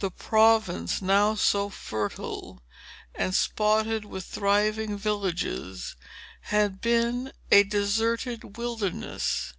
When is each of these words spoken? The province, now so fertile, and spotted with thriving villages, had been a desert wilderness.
The 0.00 0.10
province, 0.10 1.00
now 1.00 1.36
so 1.36 1.68
fertile, 1.70 2.60
and 3.14 3.32
spotted 3.32 4.04
with 4.04 4.24
thriving 4.24 4.98
villages, 4.98 5.94
had 6.40 6.80
been 6.80 7.30
a 7.52 7.62
desert 7.62 8.44
wilderness. 8.58 9.54